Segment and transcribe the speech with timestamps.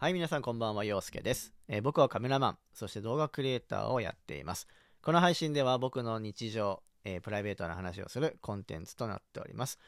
[0.00, 4.68] はい、皆さんこんばんは、陽介です、えー僕はカメラマン、そして動画クリエイターをやっています。
[5.02, 9.80] この配信では僕の日常、えープライベートな話をするコンテンツとなっております。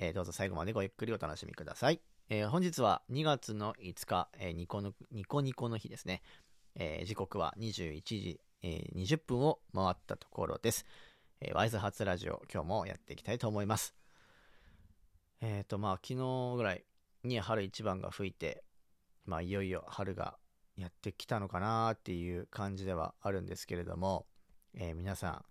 [0.00, 2.00] えーどうぞ最後までごゆっくりお楽しみください。
[2.28, 6.22] えー本日は2月の5日、えニコのニコニコの日ですね。
[6.76, 10.86] え時刻は21時、え20分を回ったところです。
[11.40, 13.96] えーワイズ初ラジオ、今日もやっていきたいと思います。
[15.40, 16.84] えっ、と、まあ、昨日ぐらい
[17.24, 18.62] に春一番が吹いて、
[19.26, 20.38] まあ、いよいよ春が
[20.76, 24.26] やってきたのかなっていう感じではあるんですけれども、
[24.74, 25.44] えー皆さん、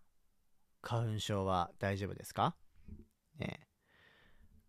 [0.82, 2.56] 花粉症は大丈夫ですか？
[3.38, 3.60] ね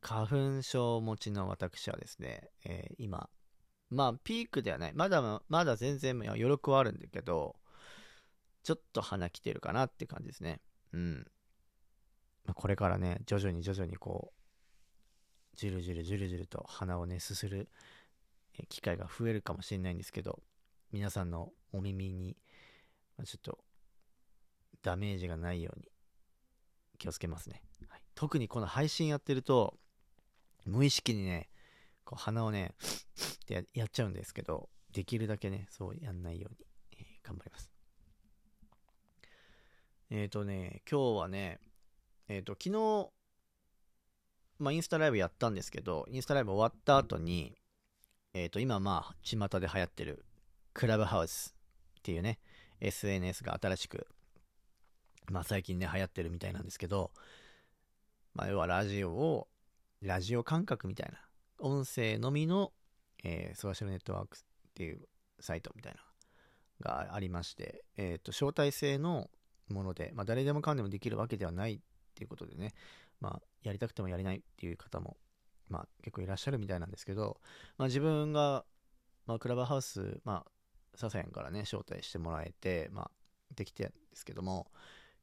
[0.01, 3.29] 花粉症持ちの私はですね、えー今、
[3.91, 4.93] まあ、ピークではない。
[4.95, 7.57] まだ、まだ全然余力はあるんだけど、
[8.63, 10.61] ちょっと鼻きてるかなって感じですね。
[10.93, 11.27] うん。
[12.45, 17.69] まこれからね、徐々に徐々にこう、じゅるじゅるじゅるじゅると鼻をね、すする
[18.69, 20.41] 機会が増えるかもしれないんですけど、
[20.93, 22.37] 皆さんのお耳に、
[23.25, 23.59] ちょっと、
[24.83, 25.89] ダメージがないように
[26.99, 27.63] 気をつけますね。
[27.89, 29.79] はい、特にこの配信やってると、
[30.65, 31.49] 無意識にね、
[32.05, 36.67] こう鼻をね、ってやっちゃうんですけど、できるだけね、そうやんないように、
[36.99, 37.71] えー頑張ります。
[40.11, 41.59] えっ、ー、とね、今日はね、
[42.29, 43.11] えっ、と、昨日、
[44.59, 47.59] まあ、インスタライブやったんですけど、インスタライブ終わった後に、
[48.39, 50.23] えっ、と、今まあ、巷で流行ってる、
[50.75, 51.57] クラブハウス
[52.01, 52.39] っていうね、
[52.83, 54.07] SNS が新しく、
[55.31, 57.13] まあ最近ね、流行ってるみたいなんですけど、
[58.35, 59.49] まあ要はラジオを、
[60.03, 61.19] ラジオ感覚みたいな、
[61.61, 62.73] 音声のみの、
[63.25, 64.41] えーソーシャルネットワークっ
[64.75, 65.01] ていう
[65.41, 66.01] サイトみたいな
[66.91, 69.31] がありまして、えっ、と、招待制の
[69.71, 71.79] もので、まあ誰でもかんでもできるわけではないっ
[72.15, 72.75] ていうことでね、
[73.19, 75.17] まあやりたくてもやれないっていう方も、
[75.69, 77.41] まあ結構いらっしゃるみたいなんですけど、
[77.79, 78.65] まあ自分が、
[79.27, 80.51] まあクラブハウス、まあ、
[80.97, 83.11] ササヤンからね、招待してもらえて、まあ、
[83.55, 84.67] できてんですけども、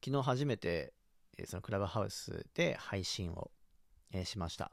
[0.04, 0.94] 昨日初めて、
[1.38, 3.52] えそのクラブハウスで配信を、
[4.12, 4.72] えしました。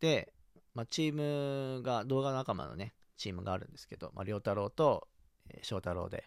[0.00, 0.32] で、
[0.74, 5.06] まあ、チームが、動画仲間のね、チームがあるんですけど、まあ、良太郎と、
[5.50, 6.24] え翔太郎で、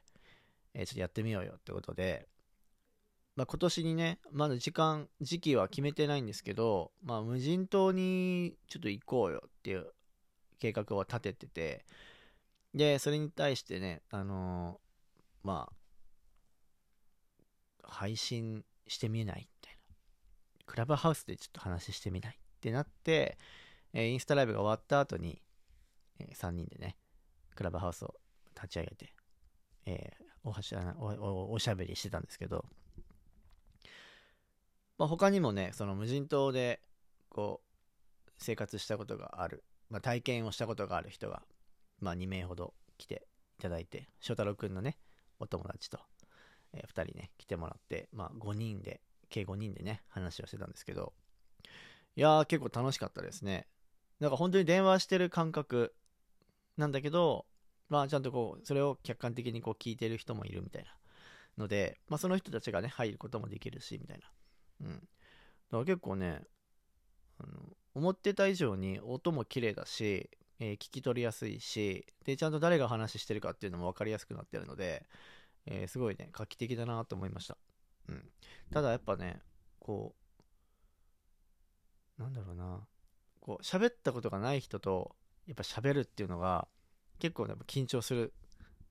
[0.75, 2.27] えちょっとやってみようよってことで、
[3.35, 9.87] まあ、今年にね、まだ時間、時期は決めてないんですけど、まあ、無人島にちょっと行こうよっていう
[10.59, 11.85] 計画を立ててて、
[12.75, 15.69] で、それに対してね、あのーま
[17.83, 19.95] あ、配信してみないみたいな。
[20.65, 23.37] クラブハウスでちょっと話してみないってなって、
[23.93, 25.41] えーインスタライブが終わった後に、
[26.19, 26.97] え3人でね、
[27.55, 28.13] クラブハウスを
[28.55, 29.13] 立ち上げて、
[29.85, 32.65] えーおはしゃおおおしゃべりしてたんですけど、
[35.03, 36.79] まあ、他にもね、その無人島で、
[37.27, 41.43] こう、生活したことがある、まあ、体験をしたことがある人が、
[41.99, 43.27] まあ、2名ほど来て
[43.59, 44.97] いただいて、翔太郎くんのね、
[45.41, 45.99] お友達と、
[46.71, 51.11] え2人ね、来てもらって、まあ、5人で、計5人でね、話をしてたんですけど、
[52.15, 53.67] いやー、結構楽しかったですね。
[54.21, 55.93] なんか本当に電話してる感覚
[56.77, 57.45] なんだけど、
[57.89, 60.95] まあ、ちゃんとこう、それを客観的にこう聞いてる人もいるみたいな
[61.57, 64.31] ので、まあ、その人たちがね、入ることもできるし、みたいな。
[64.83, 64.89] うん。
[64.91, 66.41] だから結構ね、
[67.39, 67.49] あの
[67.95, 70.29] 思ってた以上に音も綺麗だし、
[70.59, 75.05] えー聞き取りやすいし、で、ちゃんと誰が話してるかっていうのも分かりやすくなってるので、
[75.65, 77.57] えーすごいね、画期的だなと思いました。
[78.09, 78.23] うん。
[78.71, 79.41] ただやっぱね、
[79.79, 80.15] こ
[82.17, 82.87] う、なんだろうな、
[83.39, 85.15] こう、喋ったことがない人と、
[85.47, 86.67] やっぱ喋るっていうのが、
[87.19, 88.33] 結構やっぱ緊張する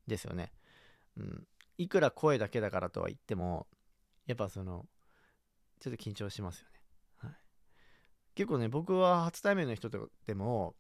[0.07, 0.53] んですよね。
[1.17, 1.47] うん。
[1.79, 3.67] いくら声だけだからとは言っても、
[4.27, 4.87] やっぱその、
[5.83, 6.81] ちょっと緊張しますよね。
[7.19, 7.33] はい。
[8.37, 9.91] 結構ね、僕は初対面の人
[10.27, 10.77] でも、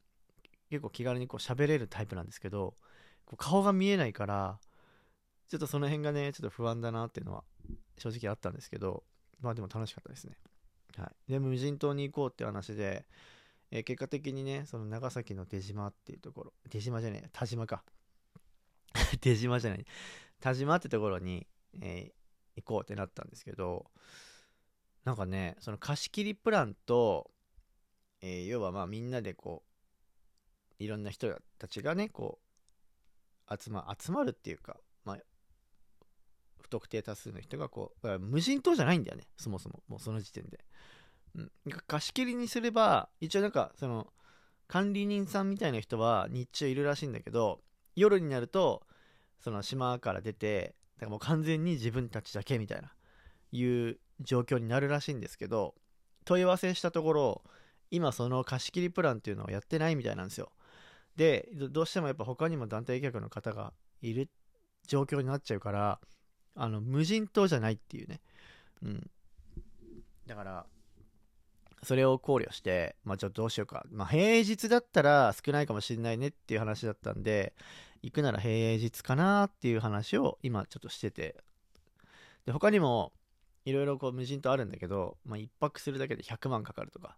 [0.70, 2.76] 結構気軽にこう喋れるタイプなんですけど、
[3.24, 4.60] こう顔が見えないから、
[5.48, 7.42] ちょっとその辺がね、ちょっと不安だなっていうのは
[7.98, 9.02] 正直あったんですけど、
[9.40, 10.36] まあでも楽しかったですね。
[10.96, 11.32] はい。
[11.32, 13.04] で、無人島に行こうって話で、
[13.72, 17.82] えー結果的にね、その長崎の出島っていうところ、出島じゃねえ、田島か。
[19.20, 19.84] 出島じゃない。
[20.40, 21.46] 田島ってところに、
[21.80, 22.22] えー
[22.56, 23.90] 行こうってなったんですけど、
[25.04, 27.30] なんかね、その貸し切りプランと、
[28.20, 31.28] えー要はまあみんなでこう、いろんな人
[31.58, 32.38] たちがね、こ
[33.48, 35.18] う、集ま、集まるっていうか、まあ、
[36.60, 40.64] 不特定多数の人がこう、無人島じゃないんだよね、そもそも、もうその時点で。
[41.34, 41.52] うん。
[41.86, 44.12] 貸し切りにすれば、一応なんか、その、
[44.68, 47.60] 管理人さんみたいな人は日中いるらしいんだけど、
[47.94, 48.86] 夜になると、
[49.40, 52.92] その島から出て、だからもう完全に自分たちだけみたいな、
[53.50, 55.74] いう状況になるらしいんですけど、
[56.24, 57.42] 問い合わせしたところ、
[57.90, 60.50] 今その貸し切りプランっていうのをやってないみたいなんですよ。
[61.16, 64.30] でどうしてもやっぱ他にも団体客の方がいる
[64.86, 66.00] 状況になっちゃうから
[66.54, 68.20] あの無人島じゃないっていうね
[68.82, 69.10] うん
[70.26, 70.66] だから
[71.82, 73.84] それを考慮して、まあちょっとどうしようか。
[73.90, 77.54] まあ平日だったら少ないかもしれないねっていう話だったんで、
[78.02, 81.34] 行くなら平日かなっていう話を今ちょっとしてて。
[82.46, 83.12] で、他にも
[83.64, 87.16] いろいろこう無人島あるんだけど、まあ一泊するだけで100万かかるとか。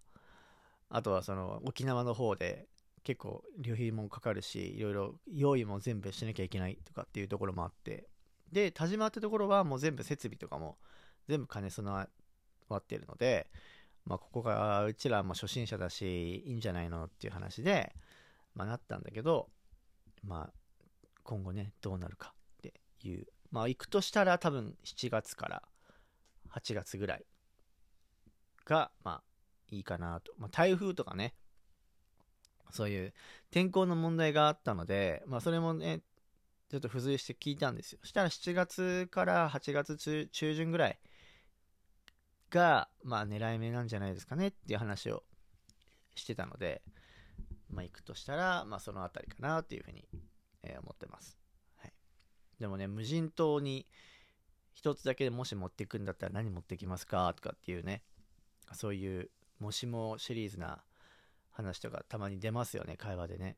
[0.90, 2.68] あとはその沖縄の方で
[3.02, 8.08] 結構旅費もかかるし、いろいろ用意も全部しなきゃいけないとかっていうところもあって。
[8.52, 10.78] で、田島ってところはもう全部設備とかも
[11.28, 12.08] 全部兼ね備
[12.68, 13.48] わってるので、
[14.04, 17.94] まあ、ここがうちらも初心者だしいいんじゃないのっていう話で、
[18.54, 19.48] まあ、なったんだけど、
[20.22, 20.52] まあ、
[21.22, 22.74] 今後ねどうなるかって
[23.08, 25.62] いうまあ行くとしたら多分7月から
[26.56, 27.24] 8月ぐらい
[28.64, 29.22] がまあ
[29.70, 31.34] いいかなと、まあ、台風とかね
[32.70, 33.12] そういう
[33.50, 36.00] 天候の問題があったので、まあ、それもね
[36.70, 39.96] ちょっと付随して聞いたんですよそしたら7月から8月
[40.32, 40.98] 中旬ぐらい
[42.50, 45.24] が、まあ、狙い目なんじゃないですかねっていう話を
[46.14, 46.82] してたので、
[47.70, 50.04] まあ、行くとしたら、まあ、そのあたりかなっていうふうに、
[50.62, 51.36] えー思ってます。
[51.76, 51.92] はい。
[52.58, 53.86] でもね、無人島に
[54.74, 57.32] 一つだけでもし持っていくんだったら何持ってきますか？
[57.34, 58.02] とかっていうね、
[58.72, 59.30] そういう、
[59.60, 60.82] もしもシリーズな
[61.50, 63.56] 話とかたまに出ますよね、会話でね。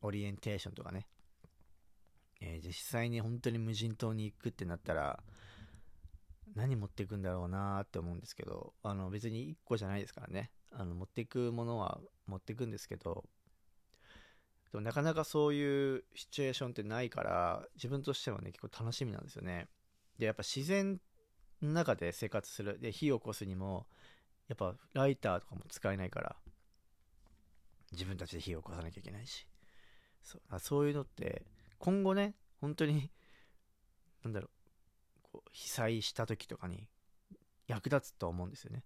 [0.00, 1.06] オリエンテーションとかね。
[2.40, 5.22] えー実際に本当に無人島に行くってなったら、
[6.54, 10.50] 何持っていくんだろうなーって思うんですけど、あの別に1個じゃないですからね。
[10.70, 13.24] あの持っていくものは持っていくんですけど、
[14.70, 19.68] でもなかなかそういうシチュエーションってないから、自分としてはね、結構楽しみなんですよね。
[20.18, 21.00] で、やっぱ自然
[21.60, 22.78] の中で生活する。
[22.80, 23.86] で、火を起こすにも、
[24.48, 26.36] やっぱライターとかも使えないから、
[27.92, 29.46] 自分たちで火を起こさなきゃいけないし。
[30.22, 31.44] そうあそういうのって、
[31.78, 33.10] 今後ね、本当に、
[34.22, 34.50] なんだろう、
[35.22, 36.88] こう被災した時とかに
[37.66, 38.84] 役立つと思うんですよね。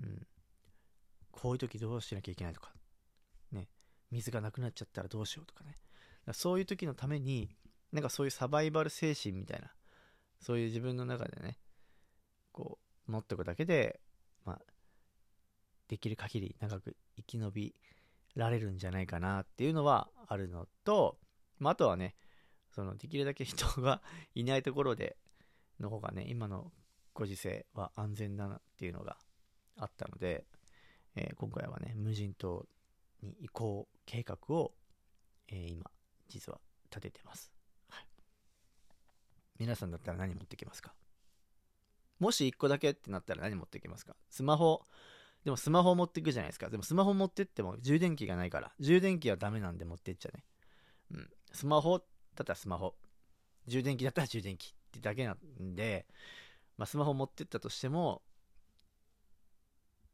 [0.00, 0.26] うん。
[1.30, 2.72] こういう時どうしなきゃいけないとか。
[3.52, 3.68] ね。
[4.10, 5.74] 水がなくなっちゃったらどうしようとかね。
[6.26, 7.56] かそういう時のために、
[7.92, 9.72] なんかそういうサバイバル精神みたいな、
[10.40, 11.58] そういう自分の中でね、
[12.52, 14.00] こう、持っておくだけで、
[14.44, 14.60] まあ、
[15.88, 17.74] できる限り長く生き延び
[18.34, 21.18] られるんじゃないかなっていうのはあるのと、
[21.58, 22.14] まあ、あとはね、
[22.74, 24.02] そのできるだけ人が
[24.34, 25.16] いないところで
[25.80, 26.72] の方がね、今の
[27.14, 29.16] ご時世は安全だなっていうのが
[29.76, 30.46] あったので、
[31.16, 32.66] えー今回はね、無人島
[33.22, 34.74] に移行計画を、
[35.48, 35.90] えー今、
[36.28, 36.60] 実は
[36.90, 37.57] 立ててます。
[39.58, 40.92] 皆さんだったら何持ってきますか？
[42.18, 44.14] もし1個だけってなったら何持ってきますか？
[44.30, 44.82] スマホ、
[45.44, 46.68] でもスマホ持っていくじゃないですか。
[46.68, 50.44] でもスマホ持ってっても充電器がないから、充電器はダメなんで持ってっちゃね。
[51.12, 51.30] うん。
[51.52, 52.94] スマホだったらスマホ。
[53.66, 56.06] 充電器だったら充電器ってだけなんで、
[56.76, 58.22] まあ、スマホ持ってったとしても、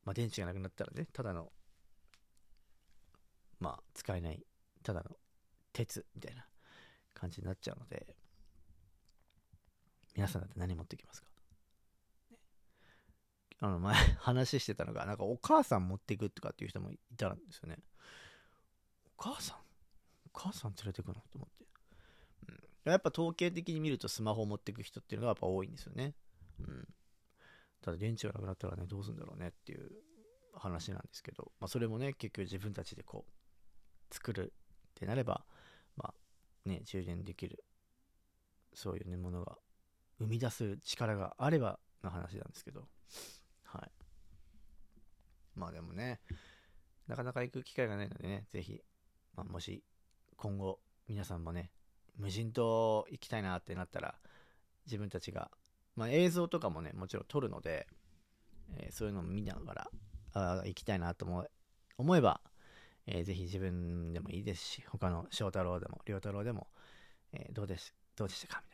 [0.04, 1.52] まあ、電池がなくなったらね、ただの、
[3.60, 4.44] まあ、使えない、
[4.82, 5.10] ただの
[5.72, 6.44] 鉄みたいな
[7.14, 8.16] 感じになっちゃうので、
[10.14, 11.28] 皆さんだって何持ってきますか？
[13.60, 17.78] あの、前 話してたのが、なんかお母さん持っていくとかっていう人もいたんですよね。
[19.18, 19.58] お母さん？
[20.26, 21.14] お母さん連れてくの？
[21.14, 21.66] と思って。
[22.48, 22.90] うん。
[22.92, 26.14] やっぱ統計的に見るとスマホを持ってく人っていうのがやっぱ多いんですよね。
[26.58, 26.88] うん。
[27.80, 29.90] ただ電池がなくなったらね、どうするんだろうねっていう
[30.54, 35.44] 話なんですけど、まあそれもね、結局自分たちでこう、作るってなれば、
[35.96, 37.64] まあね、充電できる、
[38.72, 39.58] そういうね、ものが
[40.18, 42.88] 生み出す力があればの話なんですけど、
[43.64, 43.90] はい。
[45.54, 46.20] まあでもね、
[47.06, 48.80] なかなか行く機会がないのでね、ぜひ、
[49.34, 49.84] まあ、もし
[50.36, 51.70] 今後皆さんもね、
[52.16, 54.14] 無人島行きたいなってなったら、
[54.86, 55.50] 自分たちが、
[55.96, 57.86] まあ、映像とかもね、もちろん撮るので、
[58.76, 59.90] えーそういうのも見ながら、
[60.32, 61.50] あ行きたいなと思え
[61.96, 62.40] 思えば、
[63.06, 66.68] えーぜひ自分でもいいですし、他の翔太郎でも、良太郎でも、
[67.32, 68.62] えーどうです、どうでしたか？
[68.64, 68.73] みた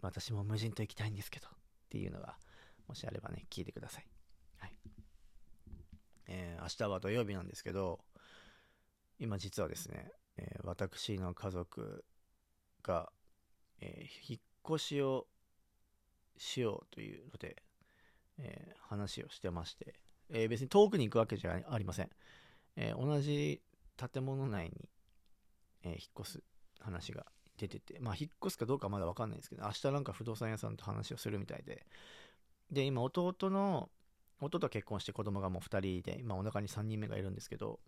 [0.00, 1.50] 私も無人島行きたいんですけど、っ
[1.88, 2.36] ていうのが、
[2.88, 4.06] もしあればね、聞いてください。
[4.58, 4.76] はい。
[6.28, 8.00] えー明日は土曜日なんですけど、
[9.18, 12.04] 今実はですね、えー私の家族
[12.82, 13.10] が、
[13.80, 14.40] えー引っ
[14.76, 15.26] 越しを
[16.36, 17.56] しようというので、
[18.38, 19.94] えー話をしてまして、
[20.30, 22.10] えー別に遠くに行くわけじゃありません。
[22.76, 23.62] えー同じ
[23.96, 24.88] 建物内に、
[25.82, 26.42] えー引っ越す
[26.80, 31.86] 話が出てて、まあ引っ越すかどうかまだわかんないんですけど、明日なんか不動産屋さんと話をするみたいで、
[32.70, 33.88] で、今弟の、
[34.40, 37.80] 弟と結婚して子供がもう2人で、今お腹に3人目がいるんですけど、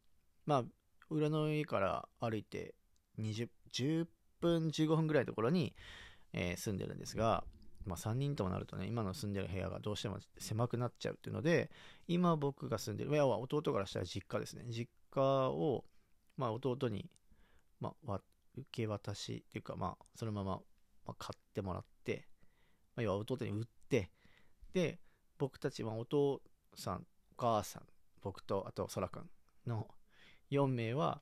[0.47, 0.65] まあ、
[1.11, 2.75] 裏の家から歩いて
[3.19, 4.07] 20 10
[4.41, 5.75] 分15分ぐらいのところに、
[6.33, 7.45] えー住んでるんですが、
[7.89, 11.71] まあ、3人ともなるとね今の住んでる部屋がどうしても狭くなっちゃうっていうので
[12.07, 14.65] 今僕が住んでるいや弟からしたら実家ですね。
[14.69, 15.85] 実家を、
[16.37, 17.11] まあ、弟に、
[17.81, 18.21] まあ、
[18.59, 20.61] 受け渡しっていうか、まあ、そのまま、
[21.07, 22.27] ま、買ってもらって、
[22.97, 24.11] まあ、要は弟に売って
[24.73, 24.99] で
[25.39, 26.43] 僕たちはお父
[26.75, 27.83] さんお母さん
[28.23, 29.31] 僕とあとそらくん
[29.67, 29.89] の
[30.51, 31.21] 4名は、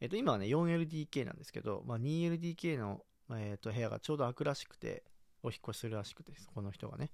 [0.00, 3.02] えっと今はね 4LDK なんですけど、まあ、2LDK の、
[3.32, 5.02] えっと部屋がちょうど空くらしくて
[5.42, 7.10] お引越しするらしくてそこの人がね、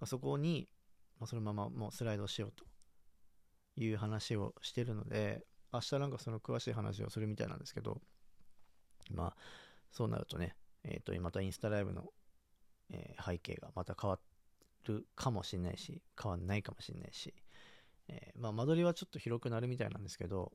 [0.00, 0.68] まあそこに、
[1.20, 2.64] まあ、そのままもうスライドしようと
[3.76, 8.00] いう話をしてるので明日なんかその詳しい話をするみたいなんですけど
[9.12, 9.36] まあ
[9.90, 12.04] そうなるとねえっ、とまたインスタライブの、
[12.90, 14.18] えー背景がまた変わ
[14.84, 17.34] るかもしれないし変わんないかもしれないし、
[18.08, 20.52] えーまあ間取りはちょっと広くなるみたいなんですけど、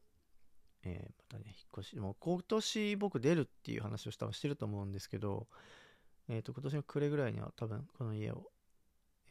[0.84, 5.48] えーまたね引っ越しもう今年僕出るっていう話をしたしてると思うんですけど
[6.30, 8.52] えっ、と今年の暮れぐらいには多分この家を、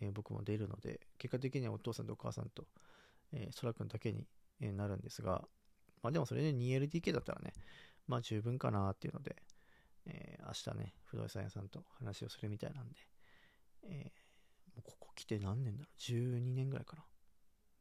[0.01, 2.65] えー僕も出るので結果的にはお父さんとお母さんと、
[3.33, 4.27] えー、空くんだけに、
[4.61, 5.45] えーなるんですが
[6.03, 7.53] まあでもそれで 2LDK だったらね
[8.07, 9.37] まあ十分かなっていうので、
[10.07, 12.99] えー明日ね不動産屋さんと話をするみたいなんで、
[13.85, 14.21] えー
[14.77, 17.05] もうここ来て何年だろう？12年ぐらいかな。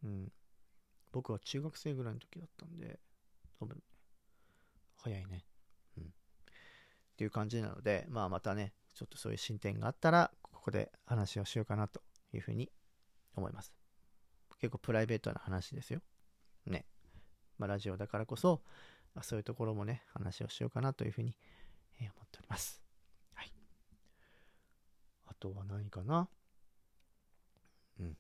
[0.03, 0.31] うん。
[1.11, 2.99] 僕は中学生ぐらいの時だったんで
[3.59, 3.81] 多分
[4.97, 5.45] 早いね。
[5.97, 6.03] うん。
[6.03, 6.07] っ
[7.17, 12.01] ていう感じなのでまあまたねちょっとそういう進展があったらここで話をしようかなと
[12.33, 12.71] いうふうに
[13.35, 13.73] 思います。
[14.59, 16.01] 結構プライベートな話ですよ。
[16.65, 16.85] ね。
[17.57, 18.61] まあラジオだからこそ
[19.15, 21.35] あそういうところもね話をしようかなというふうに、
[21.99, 22.81] えー思っております。
[23.33, 23.51] はい。
[25.27, 26.29] あとは何かな？
[27.99, 28.17] うん。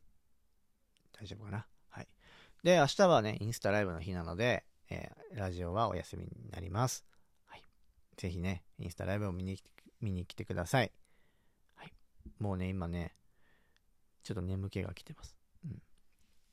[1.13, 1.65] 大丈夫かな？
[1.89, 2.07] はい。
[2.63, 7.05] で明日はねインスタライブの日なので、えーラジオはお休みになります。
[7.45, 7.63] はい。
[8.17, 9.69] ぜひねインスタライブを見に来て
[10.01, 10.91] 見に来てください。
[11.75, 11.93] はい。
[12.39, 13.13] もうね今ね
[14.23, 15.81] ちょっと眠気が来てます、うん、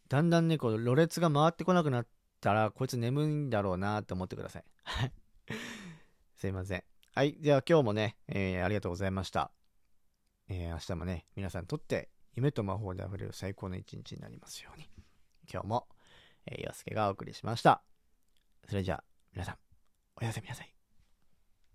[0.08, 2.10] だんだんねこうろれつが回ってこなくなって
[2.46, 5.12] たらこいつ眠いんだろうなって思ってくださいはい
[6.36, 9.50] すいませんはいでは今日もね、えーありがとうございました
[10.48, 14.88] えー明日もね、皆さんにとって夢と魔法で溢れる最高の一日になりますように。
[15.50, 15.88] 今日も、
[16.44, 17.82] えー、洋介がお送りしました。
[18.68, 19.58] それじゃあ、皆さん、
[20.20, 20.75] おやすみなさい。